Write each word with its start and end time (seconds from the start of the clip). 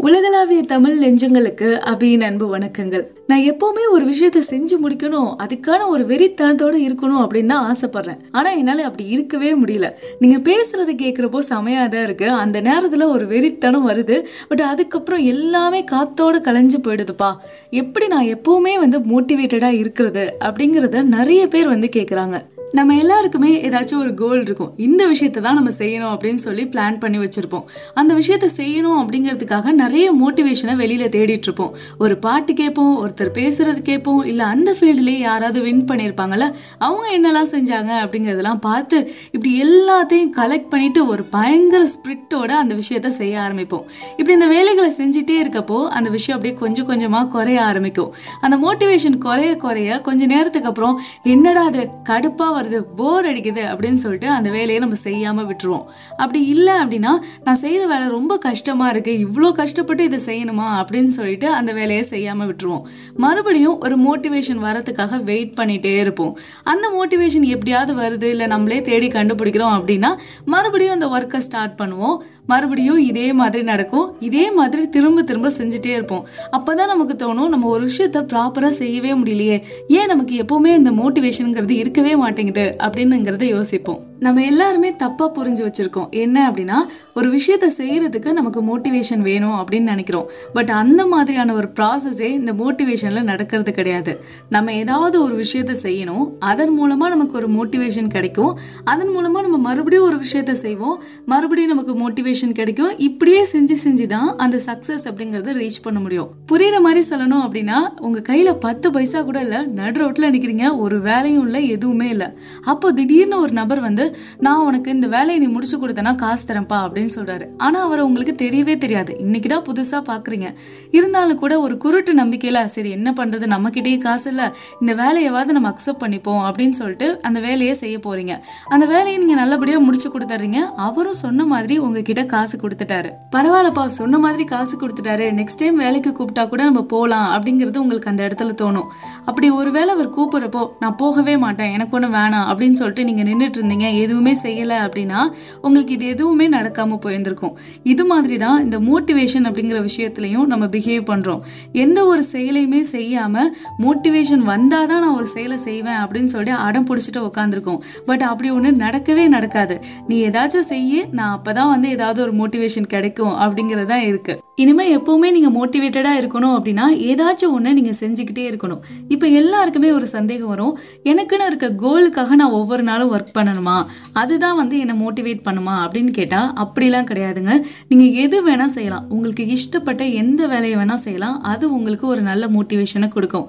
உலகளாவிய 0.00 0.62
தமிழ் 0.62 1.04
நெஞ்சங்களுக்கு 1.04 1.68
அபியின் 1.90 2.20
அன்பு 2.20 2.58
வணக்கங்கள். 2.58 3.08
நான் 3.26 3.40
எப்பவுமே 3.40 3.84
ஒரு 3.90 4.06
விஷயத்த 4.06 4.40
செஞ்சு 4.50 4.74
முடிக்கணும் 4.82 5.30
அதுக்கான 5.42 5.88
ஒரு 5.88 6.04
வெறித்தனத்தோட 6.04 6.76
இருக்கணும் 6.88 7.22
அப்படின்னு 7.22 7.46
தான் 7.46 7.74
ஆசைப்படுறேன். 7.74 8.18
ஆனா 8.30 8.50
என்னால 8.50 8.84
அப்படி 8.84 9.08
இருக்கவே 9.08 9.54
முடியல. 9.54 9.90
நீங்க 10.18 10.52
பேசுறத 10.52 10.90
கேக்குறப்போ 11.02 11.38
செமையா 11.48 11.88
தான் 11.88 12.02
இருக்கு. 12.02 12.30
அந்த 12.30 12.60
நேரத்துல 12.60 13.08
ஒரு 13.08 13.26
வெறித்தனம் 13.26 13.88
வருது. 13.88 14.24
பட் 14.48 14.60
அதுக்கப்புறம் 14.60 15.24
எல்லாமே 15.24 15.84
காத்தோட 15.90 16.40
கலைஞ்சு 16.40 16.78
போயிடுதுப்பா. 16.82 17.36
எப்படி 17.70 18.06
நான் 18.06 18.26
எப்பவுமே 18.26 18.78
வந்து 18.78 18.98
மோட்டிவேட்டடா 19.00 19.72
இருக்கிறது 19.72 20.36
அப்படிங்கறத 20.44 21.02
நிறைய 21.02 21.46
பேர் 21.46 21.68
வந்து 21.68 21.88
கேக்குறாங்க. 21.96 22.42
நம்ம 22.76 22.94
எல்லாருக்குமே 22.94 23.50
ஏதாச்சும் 23.68 24.00
ஒரு 24.00 24.10
கோல் 24.14 24.42
இருக்கும். 24.42 24.72
இந்த 24.76 25.02
விஷயத்தை 25.06 25.42
தான் 25.42 25.54
நம்ம 25.54 25.70
செய்யணும் 25.78 26.10
அப்படின்னு 26.14 26.40
சொல்லி 26.44 26.64
பிளான் 26.72 26.98
பண்ணி 26.98 27.18
வச்சுருப்போம். 27.18 27.62
அந்த 27.94 28.14
விஷயத்த 28.14 28.48
செய்யணும் 28.56 28.98
அப்படிங்கிறதுக்காக 29.02 29.72
நிறைய 29.72 30.06
மோட்டிவேஷனை 30.22 30.74
வெளியில் 30.76 31.10
தேடிட்டு 31.14 31.48
இருப்போம். 31.48 31.72
ஒரு 31.98 32.18
பாட்டு 32.18 32.54
கேட்போம் 32.54 32.92
ஒருத்தர் 33.02 33.30
பேசுறது 33.38 33.80
கேட்போம் 33.82 34.20
இல்லை 34.24 34.44
அந்த 34.46 34.72
ஃபீல்டுலேயே 34.78 35.20
யாராவது 35.28 35.60
வின் 35.60 35.82
பண்ணியிருப்பாங்கல்ல 35.90 36.48
அவங்க 36.78 37.06
என்னெல்லாம் 37.18 37.50
செஞ்சாங்க 37.54 37.92
அப்படிங்கிறதெல்லாம் 38.02 38.60
பார்த்து 38.68 38.98
இப்படி 39.30 39.52
எல்லாத்தையும் 39.66 40.32
கலெக்ட் 40.40 40.70
பண்ணிட்டு 40.74 41.06
ஒரு 41.06 41.24
பயங்கர 41.36 41.88
ஸ்பிரிட்டோட 41.94 42.50
அந்த 42.62 42.74
விஷயத்த 42.74 43.14
செய்ய 43.20 43.40
ஆரம்பிப்போம். 43.46 43.84
இப்படி 44.16 44.32
இந்த 44.32 44.46
வேலைகளை 44.46 44.92
செஞ்சுட்டே 45.00 45.38
இருக்கப்போ 45.44 45.80
அந்த 45.86 46.10
விஷயம் 46.10 46.38
அப்படியே 46.38 46.56
கொஞ்சம் 46.62 46.90
கொஞ்சமாக 46.92 47.26
குறைய 47.36 47.64
ஆரம்பிக்கும். 47.64 48.12
அந்த 48.40 48.58
மோட்டிவேஷன் 48.66 49.18
குறைய 49.18 49.56
குறைய 49.56 50.00
கொஞ்ச 50.00 50.22
நேரத்துக்கு 50.26 50.70
அப்புறம் 50.74 50.96
என்னடா 51.22 51.64
அது 51.64 51.88
கடுப்பாக 52.10 52.56
வருது 52.58 52.78
போர் 52.98 53.28
அடிக்குது 53.30 53.62
அப்படின்னு 53.72 54.00
சொல்லிட்டு 54.04 54.28
அந்த 54.36 54.48
வேலையை 54.56 54.78
நம்ம 54.84 54.98
செய்யாமல் 55.06 55.48
விட்டுருவோம். 55.50 55.86
அப்படி 56.22 56.40
இல்லை 56.54 56.74
அப்படின்னா 56.82 57.12
நான் 57.46 57.60
செய்கிற 57.64 57.82
வேலை 57.92 58.06
ரொம்ப 58.16 58.38
கஷ்டமாக 58.46 58.92
இருக்குது 58.94 59.22
இவ்வளோ 59.26 59.50
கஷ்டப்பட்டு 59.60 60.04
இதை 60.10 60.20
செய்யணுமா 60.28 60.68
அப்படின்னு 60.80 61.12
சொல்லிட்டு 61.18 61.48
அந்த 61.58 61.72
வேலையை 61.78 62.04
செய்யாமல் 62.12 62.48
விட்டுருவோம். 62.50 62.84
மறுபடியும் 63.24 63.76
ஒரு 63.86 63.96
மோட்டிவேஷன் 64.06 64.62
வரத்துக்காக 64.66 65.22
வெயிட் 65.30 65.54
பண்ணிகிட்டே 65.60 65.94
இருப்போம். 66.04 66.34
அந்த 66.72 66.86
மோட்டிவேஷன் 66.96 67.46
எப்படியாவது 67.54 67.94
வருது 68.02 68.28
இல்லை 68.34 68.48
நம்மளே 68.54 68.80
தேடி 68.90 69.10
கண்டுபிடிக்கிறோம் 69.18 69.76
அப்படின்னா 69.78 70.12
மறுபடியும் 70.54 70.96
அந்த 70.96 71.08
ஒர்க்கை 71.16 71.40
ஸ்டார்ட் 71.48 71.76
பண்ணுவோம். 71.80 72.16
மறுபடியும் 72.48 72.98
இதே 72.98 73.32
மாதிரி 73.32 73.62
நடக்கும். 73.62 74.20
இதே 74.20 74.50
மாதிரி 74.50 74.88
திரும்ப 74.88 75.22
திரும்ப 75.22 75.48
செஞ்சுட்டே 75.48 75.86
இருப்போம். 75.86 76.26
அப்பதான் 76.52 76.86
நமக்கு 76.86 77.14
தோணும் 77.14 77.48
நம்ம 77.48 77.68
ஒரு 77.68 77.86
விஷயத்த 77.86 78.26
ப்ராப்பரா 78.32 78.68
செய்யவே 78.68 79.12
முடியலையே. 79.12 79.62
ஏன் 79.88 80.06
நமக்கு 80.06 80.42
எப்பவுமே 80.42 80.66
இந்த 80.66 80.90
மோட்டிவேஷனுங்கிறது 80.90 81.70
இருக்கவே 81.70 82.16
மாட்டேங்குது? 82.16 82.76
அப்படின்னுங்கிறத 82.78 83.42
யோசிப்போம். 83.42 84.07
நம்ம 84.20 84.44
எல்லாருமே 84.44 84.90
தப்பாக 84.92 85.28
புரிஞ்சு 85.36 85.62
வச்சுருக்கோம். 85.66 86.08
என்ன 86.10 86.50
அப்படின்னா 86.50 86.78
ஒரு 87.14 87.28
விஷயத்த 87.36 87.66
செய்கிறதுக்கு 87.76 88.32
நமக்கு 88.32 88.78
மோட்டிவேஷன் 88.78 89.18
வேணும் 89.18 89.54
அப்படின்னு 89.58 89.90
நினைக்கிறோம். 89.92 90.26
பட் 90.52 90.70
அந்த 90.70 91.06
மாதிரியான 91.06 91.54
ஒரு 91.54 91.68
ப்ராசஸே 91.80 92.20
இந்த 92.20 92.52
மோட்டிவேஷனில் 92.52 93.22
நடக்கிறது 93.22 93.72
கிடையாது. 93.72 94.24
நம்ம 94.48 94.72
ஏதாவது 94.72 95.22
ஒரு 95.22 95.44
விஷயத்த 95.44 95.76
செய்யணும். 95.82 96.32
அதன் 96.38 96.68
மூலமாக 96.68 97.14
நமக்கு 97.14 97.36
ஒரு 97.36 97.48
மோட்டிவேஷன் 97.48 98.06
கிடைக்கும். 98.06 98.58
அதன் 98.84 99.08
மூலமாக 99.08 99.48
நம்ம 99.48 99.58
மறுபடியும் 99.68 100.06
ஒரு 100.06 100.16
விஷயத்த 100.16 100.52
செய்வோம். 100.52 101.02
மறுபடியும் 101.26 101.72
நமக்கு 101.74 101.94
மோட்டிவேஷன் 102.02 102.52
கிடைக்கும். 102.52 102.96
இப்படியே 102.98 103.46
செஞ்சு 103.52 103.76
செஞ்சு 103.84 104.06
தான் 104.06 104.36
அந்த 104.36 104.60
சக்ஸஸ் 104.66 105.06
அப்படிங்கிறத 105.12 105.56
ரீச் 105.62 105.80
பண்ண 105.82 106.00
முடியும். 106.00 106.30
புரியுற 106.52 106.80
மாதிரி 106.80 107.08
சொல்லணும் 107.08 107.44
அப்படின்னா 107.46 108.00
உங்கள் 108.00 108.22
கையில் 108.22 108.56
பத்து 108.56 108.90
பைசா 108.90 109.22
கூட 109.22 109.40
இல்லை 109.40 109.66
நடு 109.66 109.98
ரோட்டில் 109.98 110.30
நிற்கிறீங்க 110.30 110.76
ஒரு 110.76 111.00
வேலையும் 111.00 111.44
இல்லை 111.44 111.68
எதுவுமே 111.68 112.08
இல்லை. 112.08 112.26
அப்போ 112.64 112.92
திடீர்னு 112.92 113.40
ஒரு 113.40 113.52
நபர் 113.52 113.80
வந்து 113.80 114.07
நான் 114.38 114.64
உனக்கு 114.64 114.90
இந்த 114.90 115.06
வேலையை 115.06 115.38
நீ 115.38 115.46
முடிச்சு 115.46 115.76
கொடுத்தனா 115.82 116.14
காசு 116.14 116.44
தரேன்ப்பா 116.46 116.78
அப்படின்னு 116.86 117.10
சொல்றாரு. 117.14 117.46
ஆனா 117.56 117.82
அவர் 117.82 118.00
உங்களுக்கு 118.00 118.34
தெரியவே 118.44 118.78
தெரியாது. 118.78 119.18
இன்னைக்கு 119.18 119.48
தான் 119.48 119.64
புதுசா 119.68 119.98
பாக்குறீங்க. 120.10 120.54
இருந்தாலும் 120.90 121.38
கூட 121.38 121.60
ஒரு 121.60 121.76
குருட்டு 121.76 122.14
நம்பிக்கையில 122.14 122.64
சரி 122.64 122.90
என்ன 122.90 123.12
பண்றது? 123.12 123.46
நம்ம 123.46 123.68
கிட்டேயே 123.68 123.98
காசு 123.98 124.30
இல்ல. 124.30 124.54
இந்த 124.80 124.94
வேலையவாவது 124.94 125.44
நம்ம 125.44 125.70
அக்செப்ட் 125.70 126.02
பண்ணிப்போம் 126.04 126.42
அப்படின்னு 126.48 126.70
சொல்லிட்டு 126.70 127.22
அந்த 127.22 127.40
வேலையை 127.40 127.74
செய்ய 127.74 127.98
போறீங்க. 127.98 128.40
அந்த 128.68 128.86
வேலையை 128.86 129.16
நீங்க 129.16 129.34
நல்லபடியா 129.34 129.78
முடிச்சு 129.78 130.08
கொடுத்துறீங்க. 130.08 130.60
அவரும் 130.76 131.12
சொன்ன 131.12 131.44
மாதிரி 131.44 131.78
உங்ககிட்ட 131.78 132.24
காசு 132.24 132.58
கொடுத்துட்டாரு. 132.58 133.10
பரவாயில்லப்பா 133.36 133.86
சொன்ன 133.86 134.18
மாதிரி 134.18 134.44
காசு 134.44 134.76
கொடுத்துட்டாரு. 134.76 135.26
நெக்ஸ்ட் 135.40 135.62
டைம் 135.62 135.76
வேலைக்கு 135.76 136.10
கூப்பிட்டா 136.18 136.48
கூட 136.48 136.62
நம்ம 136.62 136.82
போலாம் 136.82 137.28
அப்படிங்கிறது 137.34 137.76
உங்களுக்கு 137.76 138.08
அந்த 138.08 138.28
இடத்துல 138.28 138.52
தோணும். 138.62 138.88
அப்படி 139.24 139.50
ஒருவேளை 139.50 139.94
அவர் 139.94 140.14
கூப்பிடுறப்போ 140.16 140.68
நான் 140.80 140.96
போகவே 140.96 141.36
மாட்டேன். 141.36 141.72
எனக்கு 141.72 141.96
ஒன்றும் 141.96 142.14
வேணாம் 142.14 142.46
அப்படின்னு 142.50 142.72
சொல்லிட்டு 142.72 143.04
நீங்க 143.04 143.22
நின்றுட்டு 143.22 143.58
இருந்தீங்க. 143.60 143.88
எதுவுமே 144.04 144.34
செய்யலை 144.42 144.78
அப்படின்னா 144.84 145.20
உங்களுக்கு 145.64 145.94
இது 145.96 146.06
எதுவுமே 146.14 146.46
நடக்காமல் 146.56 147.00
போயிருந்திருக்கும். 147.04 147.54
இது 147.92 148.04
மாதிரி 148.10 148.38
தான் 148.44 148.58
இந்த 148.64 148.78
மோட்டிவேஷன் 148.88 149.46
அப்படிங்கிற 149.48 149.80
விஷயத்துலையும் 149.88 150.48
நம்ம 150.52 150.64
பிஹேவ் 150.74 151.04
பண்ணுறோம் 151.10 151.42
எந்த 151.84 151.98
ஒரு 152.12 152.24
செயலையுமே 152.32 152.82
செய்யாமல் 152.94 153.50
மோட்டிவேஷன் 153.86 154.44
வந்தால் 154.52 154.90
தான் 154.92 155.02
நான் 155.04 155.18
ஒரு 155.20 155.28
செயலை 155.36 155.58
செய்வேன் 155.68 156.00
அப்படின்னு 156.02 156.32
சொல்லி 156.36 156.54
அடம் 156.66 156.88
பிடிச்சிட்டு 156.90 157.22
உட்காந்துருக்கோம் 157.28 157.80
பட் 158.10 158.26
அப்படி 158.30 158.50
ஒன்று 158.56 158.72
நடக்கவே 158.84 159.26
நடக்காது. 159.36 159.78
நீ 160.08 160.18
ஏதாச்சும் 160.28 160.70
செய்ய 160.72 161.06
நான் 161.20 161.34
அப்போ 161.38 161.52
தான் 161.60 161.72
வந்து 161.74 161.90
ஏதாவது 161.96 162.20
ஒரு 162.26 162.34
மோட்டிவேஷன் 162.42 162.92
கிடைக்கும் 162.96 163.34
அப்படிங்கிறது 163.44 163.90
தான் 163.94 164.06
இருக்குது 164.12 164.47
இனிமேல் 164.62 164.92
எப்போவுமே 164.98 165.28
நீங்கள் 165.36 165.54
மோட்டிவேட்டடாக 165.56 166.20
இருக்கணும் 166.20 166.54
அப்படின்னா 166.58 166.84
ஏதாச்சும் 167.10 167.54
ஒன்று 167.56 167.74
நீங்கள் 167.78 167.98
செஞ்சுக்கிட்டே 168.00 168.44
இருக்கணும். 168.50 168.80
இப்போ 169.08 169.26
எல்லாருக்குமே 169.40 169.90
ஒரு 169.92 170.06
சந்தேகம் 170.06 170.48
வரும். 170.48 170.78
எனக்குன்னு 171.04 171.48
இருக்க 171.50 171.68
கோலுக்காக 171.84 172.34
நான் 172.34 172.56
ஒவ்வொரு 172.60 172.82
நாளும் 172.82 173.12
ஒர்க் 173.14 173.36
பண்ணணுமா? 173.38 173.76
அதுதான் 174.12 174.56
வந்து 174.56 174.78
என்னை 174.78 174.96
மோட்டிவேட் 175.06 175.46
பண்ணுமா? 175.48 175.76
அப்படின்னு 175.84 176.10
கேட்டால் 176.10 176.52
அப்படிலாம் 176.64 177.08
கிடையாதுங்க. 177.10 177.54
நீங்கள் 177.88 178.22
எது 178.24 178.38
வேணால் 178.48 178.76
செய்யலாம். 178.78 179.06
உங்களுக்கு 179.08 179.44
இஷ்டப்பட்ட 179.56 180.12
எந்த 180.22 180.46
வேலையை 180.46 180.78
வேணால் 180.78 181.04
செய்யலாம். 181.06 181.42
அது 181.42 181.64
உங்களுக்கு 181.72 182.06
ஒரு 182.06 182.20
நல்ல 182.20 182.46
மோட்டிவேஷனை 182.46 183.08
கொடுக்கும். 183.08 183.48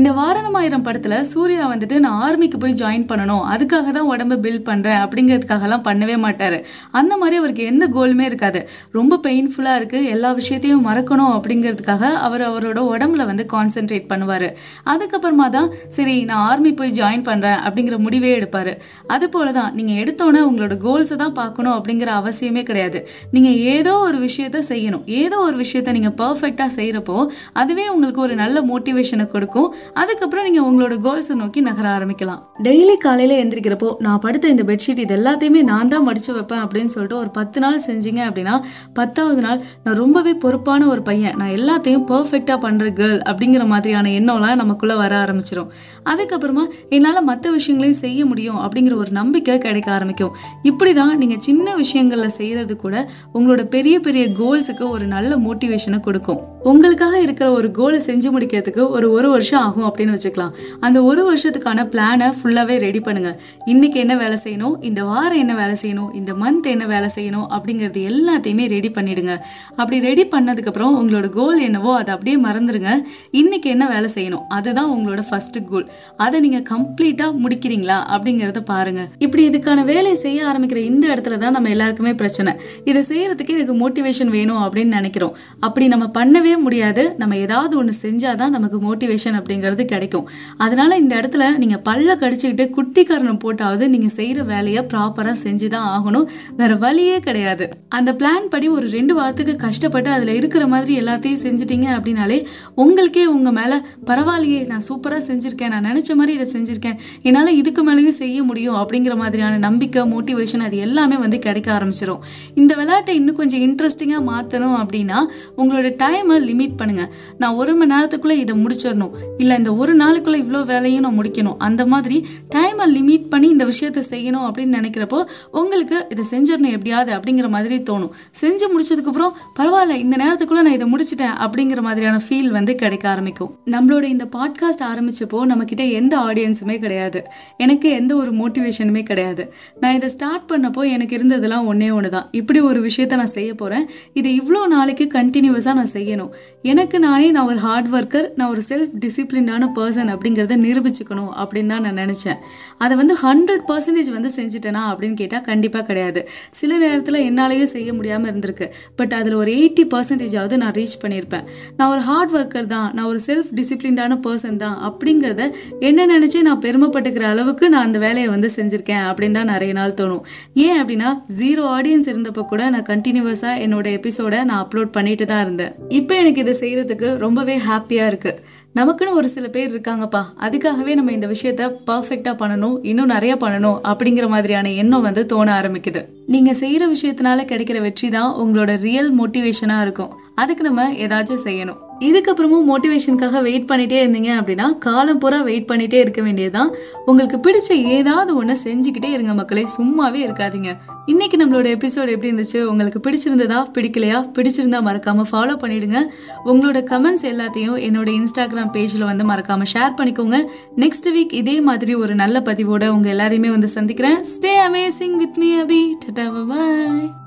இந்த 0.00 0.10
வாரணமாயிரம் 0.16 0.82
படத்தில் 0.86 1.14
சூர்யா 1.30 1.66
வந்துட்டு 1.70 1.96
நான் 2.04 2.16
ஆர்மிக்கு 2.24 2.58
போய் 2.62 2.74
ஜாயின் 2.80 3.06
பண்ணணும். 3.10 3.44
அதுக்காக 3.52 3.92
தான் 3.96 4.08
உடம்ப 4.12 4.34
பில்ட் 4.44 4.66
பண்ணுறேன் 4.66 4.98
அப்படிங்கிறதுக்காகலாம் 5.04 5.84
பண்ணவே 5.86 6.16
மாட்டார். 6.24 6.56
அந்த 6.98 7.12
மாதிரி 7.20 7.36
அவருக்கு 7.40 7.62
எந்த 7.70 7.84
கோலுமே 7.94 8.24
இருக்காது. 8.30 8.60
ரொம்ப 8.96 9.18
பெயின்ஃபுல்லாக 9.26 9.80
இருக்குது 9.80 10.08
எல்லா 10.14 10.30
விஷயத்தையும் 10.40 10.82
மறக்கணும் 10.88 11.32
அப்படிங்கிறதுக்காக 11.36 12.10
அவர் 12.26 12.44
அவரோட 12.48 12.82
உடம்புல 12.90 13.26
வந்து 13.30 13.46
கான்சென்ட்ரேட் 13.54 14.06
பண்ணுவார். 14.12 14.46
அதுக்கப்புறமா 14.94 15.46
தான் 15.56 15.70
சரி 15.96 16.16
நான் 16.30 16.42
ஆர்மி 16.50 16.72
போய் 16.80 16.92
ஜாயின் 17.00 17.24
பண்ணுறேன் 17.30 17.58
அப்படிங்கிற 17.66 17.98
முடிவே 18.08 18.32
எடுப்பார். 18.40 18.72
அது 19.16 19.28
போலதான் 19.36 19.72
நீங்கள் 19.78 19.98
எடுத்தோன்னே 20.02 20.44
உங்களோட 20.50 20.78
கோல்ஸை 20.84 21.18
தான் 21.24 21.34
பார்க்கணும் 21.40 21.76
அப்படிங்கிற 21.78 22.12
அவசியமே 22.20 22.64
கிடையாது. 22.72 23.02
நீங்கள் 23.36 23.58
ஏதோ 23.76 23.94
ஒரு 24.10 24.20
விஷயத்த 24.26 24.64
செய்யணும். 24.72 25.06
ஏதோ 25.22 25.40
ஒரு 25.48 25.58
விஷயத்த 25.64 25.96
நீங்கள் 26.00 26.16
பர்ஃபெக்டாக 26.22 26.70
செய்கிறப்போ 26.78 27.18
அதுவே 27.62 27.88
உங்களுக்கு 27.96 28.22
ஒரு 28.28 28.36
நல்ல 28.44 28.66
மோட்டிவேஷனை 28.74 29.28
கொடுக்கும். 29.34 29.72
அதுக்கப்புறம் 29.92 30.46
நீங்க 30.48 30.60
உங்களோட 30.70 30.94
கோல்ஸை 31.06 31.34
நோக்கி 31.34 31.60
நகர 31.60 31.98
ஆரம்பிக்கலாம். 31.98 32.40
டெய்லி 32.62 32.96
காலையில 32.96 33.44
எந்திரிக்கிறப்போ 33.44 33.94
நான் 33.98 34.18
படுத்த 34.18 34.48
இந்த 34.48 34.62
பெட்ஷீட் 34.62 34.98
இது 34.98 35.16
எல்லாத்தையுமே 35.16 35.62
நான் 35.62 35.88
தான் 35.88 36.08
மடிச்சு 36.08 36.32
வைப்பேன் 36.32 36.58
அப்படின்னு 36.58 36.84
சொல்லிட்டு 36.84 37.18
ஒரு 37.18 37.30
பத்து 37.30 37.60
நாள் 37.60 37.80
செஞ்சீங்க 37.86 38.20
அப்படின்னா 38.28 38.60
பத்தாவது 38.94 39.40
நாள் 39.40 39.62
நான் 39.84 39.94
ரொம்பவே 39.94 40.34
பொறுப்பான 40.34 40.86
ஒரு 40.86 41.02
பையன். 41.02 41.36
நான் 41.36 41.48
எல்லாத்தையும் 41.48 42.04
பர்ஃபெக்டா 42.12 42.56
பண்ற 42.60 42.86
கேர்ள் 42.86 43.20
அப்படிங்கிற 43.30 43.66
மாதிரியான 43.66 44.08
எண்ணம்லாம் 44.08 44.54
நமக்குள்ள 44.54 44.96
வர 44.96 45.24
ஆரம்பிச்சிடும் 45.24 45.70
அதுக்கப்புறமா 46.04 46.64
என்னால 46.88 47.20
மற்ற 47.20 47.50
விஷயங்களையும் 47.50 48.00
செய்ய 48.00 48.26
முடியும் 48.26 48.56
அப்படிங்கிற 48.56 48.94
ஒரு 48.94 49.10
நம்பிக்கை 49.10 49.58
கிடைக்க 49.58 49.92
ஆரம்பிக்கும். 49.92 50.34
இப்படிதான் 50.62 51.14
நீங்க 51.14 51.34
சின்ன 51.38 51.76
விஷயங்கள்ல 51.76 52.26
செய்யறது 52.26 52.76
கூட 52.76 53.08
உங்களோட 53.34 53.64
பெரிய 53.64 54.00
பெரிய 54.00 54.26
கோல்ஸுக்கு 54.28 54.88
ஒரு 54.88 55.06
நல்ல 55.06 55.36
மோட்டிவேஷனை 55.36 56.00
கொடுக்கும். 56.00 56.40
உங்களுக்காக 56.62 57.20
இருக்கிற 57.20 57.50
ஒரு 57.52 57.70
கோலை 57.70 58.00
செஞ்சு 58.00 58.28
முடிக்கிறதுக்கு 58.36 58.88
ஒரு 58.88 59.10
ஒரு 59.10 59.30
வருஷம் 59.30 59.60
ஆகும். 59.60 59.75
ஆகும் 59.76 59.88
அப்படின்னு 59.90 60.14
வச்சுக்கலாம். 60.16 60.52
அந்த 60.80 61.02
ஒரு 61.02 61.22
வருஷத்துக்கான 61.28 61.84
பிளானை 61.92 62.32
ஃபுல்லாகவே 62.38 62.78
ரெடி 62.78 63.00
பண்ணுங்க. 63.00 63.40
இன்னைக்கு 63.64 64.00
என்ன 64.00 64.16
வேலை 64.16 64.38
செய்யணும்? 64.44 64.74
இந்த 64.80 65.04
வாரம் 65.04 65.38
என்ன 65.38 65.54
வேலை 65.54 65.76
செய்யணும்? 65.82 66.14
இந்த 66.14 66.32
மந்த் 66.32 66.66
என்ன 66.74 66.86
வேலை 66.86 67.08
செய்யணும்? 67.14 67.46
அப்படிங்கிறது 67.56 68.00
எல்லாத்தையுமே 68.10 68.68
ரெடி 68.74 68.90
பண்ணிடுங்க. 68.96 69.38
அப்படி 69.76 70.00
ரெடி 70.00 70.24
பண்ணதுக்கப்புறம் 70.34 70.94
உங்களோட 71.00 71.28
கோல் 71.28 71.58
என்னவோ 71.58 71.94
அதை 71.94 72.14
அப்படியே 72.14 72.36
மறந்துடுங்க 72.46 72.90
இன்னைக்கு 73.30 73.70
என்ன 73.70 73.88
வேலை 73.88 74.10
செய்யணும்? 74.14 74.44
அதுதான் 74.48 74.90
உங்களோட 74.96 75.22
ஃபர்ஸ்ட் 75.28 75.58
கோல் 75.70 75.86
அதை 76.16 76.40
நீங்கள் 76.40 76.66
கம்ப்ளீட்டாக 76.72 77.32
முடிக்கிறீங்களா? 77.44 77.98
அப்படிங்கிறத 78.14 78.60
பாருங்க. 78.60 79.08
இப்படி 79.18 79.48
இதுக்கான 79.50 79.84
வேலையை 79.84 80.16
செய்ய 80.24 80.44
ஆரம்பிக்கிற 80.44 80.76
இந்த 80.76 81.06
இடத்துல 81.14 81.38
தான் 81.38 81.52
நம்ம 81.52 81.68
எல்லாருக்குமே 81.68 82.14
பிரச்சனை. 82.14 82.52
இதை 82.84 83.02
செய்யறதுக்கு 83.10 83.56
எனக்கு 83.58 83.76
மோட்டிவேஷன் 83.82 84.32
வேணும் 84.36 84.62
அப்படின்னு 84.64 84.84
நினைக்கிறோம். 84.84 85.34
அப்படி 85.60 85.88
நம்ம 85.88 86.10
பண்ணவே 86.18 86.54
முடியாது. 86.56 87.14
நம்ம 87.18 87.36
ஏதாவது 87.36 87.76
ஒன்று 87.76 87.94
செஞ்சாதான் 88.02 88.54
நமக்கு 88.56 88.78
மோட்டிவேஷன் 88.86 89.36
அப்படிங்கிறது 89.38 89.65
அப்படிங்கிறது 89.66 89.84
கிடைக்கும். 89.84 90.28
அதனால 90.56 90.96
இந்த 90.96 91.16
இடத்துல 91.16 91.56
நீங்க 91.56 91.80
பல்ல 91.84 92.22
கடிச்சுக்கிட்டு 92.22 92.70
குட்டிக்காரனை 92.76 93.38
போட்டாவது 93.44 93.88
நீங்க 93.88 94.06
செய்யற 94.16 94.44
வேலையை 94.44 94.82
ப்ராப்பரா 94.82 95.34
செஞ்சுதான் 95.42 95.86
ஆகணும். 95.96 96.26
வேற 96.56 96.74
வழியே 96.74 97.20
கிடையாது. 97.20 97.68
அந்த 97.88 98.12
பிளான் 98.12 98.48
படி 98.50 98.68
ஒரு 98.68 98.88
ரெண்டு 98.88 99.14
வாரத்துக்கு 99.14 99.56
கஷ்டப்பட்டு 99.56 100.10
அதுல 100.10 100.34
இருக்கிற 100.34 100.66
மாதிரி 100.66 101.00
எல்லாத்தையும் 101.00 101.42
செஞ்சுட்டீங்க 101.44 101.86
அப்படின்னாலே 101.98 102.44
உங்களுக்கே 102.74 103.26
உங்க 103.26 103.52
மேல 103.52 103.84
பரவாயில்லையே 104.06 104.66
நான் 104.66 104.82
சூப்பரா 104.88 105.20
செஞ்சிருக்கேன் 105.28 105.68
நான் 105.68 105.84
நினைச்ச 105.84 106.14
மாதிரி 106.14 106.38
இதை 106.38 106.62
செஞ்சிருக்கேன் 106.62 106.96
என்னால 107.22 107.52
இதுக்கு 107.52 107.82
மேலேயும் 107.90 108.18
செய்ய 108.22 108.42
முடியும் 108.42 108.74
அப்படிங்கிற 108.74 109.16
மாதிரியான 109.16 109.58
நம்பிக்கை 109.58 110.02
மோட்டிவேஷன் 110.02 110.60
அது 110.60 110.76
எல்லாமே 110.76 111.16
வந்து 111.16 111.38
கிடைக்க 111.38 111.72
ஆரம்பிச்சிடும் 111.72 112.18
இந்த 112.54 112.74
விளையாட்டை 112.74 113.14
இன்னும் 113.14 113.34
கொஞ்சம் 113.34 113.60
இன்ட்ரெஸ்டிங்கா 113.60 114.32
மாத்தணும் 114.32 114.74
அப்படின்னா 114.82 115.18
உங்களோட 115.56 115.88
டைமை 116.02 116.34
லிமிட் 116.50 116.76
பண்ணுங்க. 116.76 117.12
நான் 117.38 117.54
ஒரு 117.54 117.74
மணி 117.74 117.94
நேரத்துக்குள்ள 117.94 118.30
இதை 118.30 118.54
முடிச்சிடணும். 118.64 119.10
இல்லை 119.46 119.56
இந்த 119.62 119.72
ஒரு 119.82 119.92
நாளுக்குள்ள 119.96 120.36
இவ்வளோ 120.42 120.60
வேலையும் 120.70 121.02
நான் 121.04 121.18
முடிக்கணும். 121.18 121.56
அந்த 121.66 121.82
மாதிரி 121.90 122.16
டைமை 122.54 122.86
லிமிட் 122.94 123.26
பண்ணி 123.32 123.48
இந்த 123.54 123.64
விஷயத்த 123.64 124.00
செய்யணும் 124.12 124.46
அப்படின்னு 124.46 124.76
நினைக்கிறப்போ 124.78 125.18
உங்களுக்கு 125.60 125.98
இதை 126.12 126.24
செஞ்சிடணும் 126.30 126.74
எப்படியாவது 126.76 127.10
அப்படிங்கிற 127.16 127.48
மாதிரி 127.54 127.76
தோணும். 127.90 128.10
செஞ்சு 128.40 128.66
முடிச்சதுக்கப்புறம் 128.72 129.32
பரவாயில்ல 129.58 129.96
இந்த 130.04 130.16
நேரத்துக்குள்ள 130.22 130.62
நான் 130.66 130.76
இதை 130.78 130.86
முடிச்சிட்டேன் 130.94 131.36
அப்படிங்கிற 131.44 131.80
மாதிரியான 131.88 132.20
ஃபீல் 132.26 132.50
வந்து 132.56 132.74
கிடைக்க 132.82 133.04
ஆரம்பிக்கும். 133.12 133.52
நம்மளோட 133.74 134.02
இந்த 134.14 134.26
பாட்காஸ்ட் 134.36 134.84
ஆரம்பிச்சப்போ 134.88 135.40
நம்ம 135.50 135.64
கிட்ட 135.64 135.84
எந்த 136.00 136.16
ஆடியன்ஸுமே 136.28 136.76
கிடையாது. 136.84 137.22
எனக்கு 137.66 137.90
எந்த 138.00 138.12
ஒரு 138.22 138.32
மோட்டிவேஷனுமே 138.40 139.04
கிடையாது. 139.10 139.46
நான் 139.80 139.96
இதை 140.00 140.10
ஸ்டார்ட் 140.16 140.48
பண்ணப்போ 140.52 140.84
எனக்கு 140.94 141.16
இருந்ததெல்லாம் 141.18 141.68
ஒன்றே 141.72 141.90
ஒன்று 141.98 142.12
தான் 142.16 142.28
இப்படி 142.40 142.60
ஒரு 142.70 142.82
விஷயத்த 142.88 143.20
நான் 143.22 143.34
செய்ய 143.38 143.52
போகிறேன் 143.54 143.86
இது 144.20 144.28
இவ்வளோ 144.40 144.64
நாளைக்கு 144.76 145.06
கண்டினியூஸாக 145.18 145.78
நான் 145.80 145.94
செய்யணும். 145.98 146.32
எனக்கு 146.72 146.96
நானே 147.06 147.30
நான் 147.38 147.50
ஒரு 147.52 147.60
ஹார்ட் 147.68 147.90
ஒர்க்கர் 147.96 148.28
நான் 148.36 148.52
ஒரு 148.56 148.64
செல்ஃப் 148.70 148.92
டிசிப்ளினான 149.36 149.64
பர்சன் 149.76 150.10
அப்படிங்கிறத 150.12 150.54
நிரூபிச்சுக்கணும் 150.64 151.32
அப்படின்னு 151.40 151.70
தான் 151.72 151.84
நான் 151.86 151.98
நினச்சேன். 152.02 152.38
அதை 152.84 152.94
வந்து 153.00 153.14
ஹண்ட்ரட் 153.24 153.64
பர்சன்டேஜ் 153.70 154.10
வந்து 154.16 154.30
செஞ்சுட்டேனா 154.36 154.82
அப்படின்னு 154.90 155.16
கேட்டால் 155.20 155.44
கண்டிப்பாக 155.48 155.84
கிடையாது. 155.88 156.20
சில 156.60 156.70
நேரத்தில் 156.82 157.18
என்னாலேயே 157.28 157.66
செய்ய 157.74 157.88
முடியாமல் 157.98 158.28
இருந்திருக்கு. 158.30 158.66
பட் 158.98 159.12
அதில் 159.18 159.36
ஒரு 159.40 159.50
எயிட்டி 159.58 159.84
பர்சன்டேஜாவது 159.94 160.56
நான் 160.62 160.74
ரீச் 160.78 160.96
பண்ணியிருப்பேன் 161.02 161.44
நான் 161.78 161.90
ஒரு 161.94 162.02
ஹார்ட் 162.08 162.32
ஒர்க்கர் 162.38 162.70
தான். 162.74 162.88
நான் 162.96 163.08
ஒரு 163.12 163.20
செல்ஃப் 163.28 163.50
டிசிப்ளின்டான 163.60 164.18
பர்சன் 164.26 164.60
தான். 164.64 164.76
அப்படிங்கிறத 164.88 165.42
என்ன 165.90 166.06
நினச்சி 166.14 166.40
நான் 166.48 166.62
பெருமைப்பட்டுக்கிற 166.66 167.26
அளவுக்கு 167.34 167.64
நான் 167.74 167.86
அந்த 167.88 168.00
வேலையை 168.06 168.30
வந்து 168.34 168.50
செஞ்சுருக்கேன் 168.58 169.04
அப்படின்னு 169.10 169.38
தான் 169.40 169.52
நிறைய 169.54 169.74
நாள் 169.80 169.96
தோணும். 170.00 170.24
ஏன் 170.66 170.78
அப்படின்னா 170.80 171.10
ஜீரோ 171.42 171.64
ஆடியன்ஸ் 171.76 172.10
இருந்தப்போ 172.14 172.44
கூட 172.54 172.62
நான் 172.76 172.88
கண்டினியூவஸாக 172.92 173.62
என்னோட 173.66 173.86
எபிசோட 173.98 174.34
நான் 174.50 174.62
அப்லோட் 174.64 174.94
பண்ணிட்டு 174.98 175.26
தான் 175.32 175.44
இருந்தேன். 175.46 175.74
இப்போ 176.00 176.14
எனக்கு 176.22 176.42
இதை 176.46 176.56
செய்யறதுக்கு 176.62 177.10
ரொம்பவே 177.26 177.56
ஹாப்பியாக 177.68 178.10
இருக்குது 178.12 178.64
நமக்குன்னு 178.76 179.10
ஒரு 179.10 179.28
சில 179.28 179.48
பேர் 179.48 179.74
இருக்காங்கப்பா. 179.74 180.22
அதுக்காகவே 180.40 180.94
நம்ம 180.94 181.12
இந்த 181.12 181.26
விஷயத்த 181.26 181.70
பர்ஃபெக்டா 181.86 182.32
பண்ணணும் 182.40 182.78
இன்னும் 182.82 183.06
நிறைய 183.06 183.34
பண்ணணும் 183.34 183.78
அப்படிங்கிற 183.82 184.28
மாதிரியான 184.28 184.72
எண்ணம் 184.72 185.02
வந்து 185.02 185.26
தோண 185.26 185.60
ஆரம்பிக்குது. 185.60 186.04
நீங்க 186.26 186.52
செய்யற 186.52 186.84
விஷயத்தினால 186.94 187.46
கிடைக்கிற 187.52 187.80
வெற்றி 187.80 188.08
தான் 188.08 188.34
உங்களோட 188.34 188.80
ரியல் 188.80 189.10
மோட்டிவேஷனா 189.18 189.80
இருக்கும். 189.80 190.14
அதுக்கு 190.34 190.62
நம்ம 190.62 190.92
ஏதாச்சும் 190.92 191.44
செய்யணும். 191.44 191.80
இதுக்கப்புறமும் 192.00 192.68
மோட்டிவேஷனுக்காக 192.70 193.42
வெயிட் 193.42 193.70
பண்ணிட்டே 193.70 193.98
இருந்தீங்க 194.04 194.30
அப்படின்னா 194.40 194.78
காலம் 194.78 195.18
பூரா 195.18 195.40
வெயிட் 195.40 195.70
பண்ணிட்டே 195.70 195.92
இருக்க 195.92 196.22
வேண்டியதுதான். 196.22 196.74
உங்களுக்கு 197.06 197.36
பிடிச்ச 197.36 197.72
ஏதாவது 197.72 198.36
ஒன்று 198.36 198.56
செஞ்சுக்கிட்டே 198.64 199.04
இருங்க 199.04 199.34
மக்களே 199.34 199.66
சும்மாவே 199.78 200.20
இருக்காதீங்க. 200.26 200.76
இன்னைக்கு 201.06 201.36
நம்மளோட 201.36 201.66
எபிசோட் 201.66 202.08
எப்படி 202.08 202.32
இருந்துச்சு? 202.32 202.62
உங்களுக்கு 202.62 203.10
பிடிச்சிருந்ததா 203.10 203.64
பிடிக்கலையா? 203.72 204.30
பிடிச்சிருந்தா 204.32 204.80
மறக்காம 204.88 205.24
ஃபாலோ 205.32 205.56
பண்ணிடுங்க. 205.64 206.06
உங்களோட 206.44 206.78
கமெண்ட்ஸ் 206.92 207.22
எல்லாத்தையும் 207.22 207.78
என்னோட 207.86 208.08
இன்ஸ்டாகிராம் 208.18 208.72
பேஜில் 208.72 209.04
வந்து 209.04 209.28
மறக்காம 209.28 209.66
ஷேர் 209.72 209.94
பண்ணிக்கோங்க. 209.98 210.44
நெக்ஸ்ட் 210.76 211.10
வீக் 211.14 211.32
இதே 211.32 211.60
மாதிரி 211.60 211.94
ஒரு 211.94 212.14
நல்ல 212.14 212.40
பதிவோட 212.40 212.88
உங்க 212.88 213.12
எல்லாரையுமே 213.12 213.50
வந்து 213.50 213.68
சந்திக்கிறேன். 213.68 214.24
Stay 214.38 214.54
amazing 214.68 215.16
with 215.16 215.36
me 215.36 215.54
Abhi 215.60 215.92
tata 216.06 216.46
bye 216.46 217.25